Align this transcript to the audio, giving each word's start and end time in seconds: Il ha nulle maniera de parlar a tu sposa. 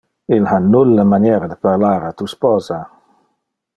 Il 0.35 0.45
ha 0.53 0.57
nulle 0.69 1.03
maniera 1.11 1.45
de 1.51 1.57
parlar 1.65 2.01
a 2.07 2.11
tu 2.17 2.25
sposa. 2.33 2.79